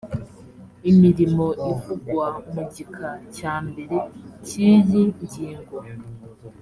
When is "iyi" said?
4.63-4.75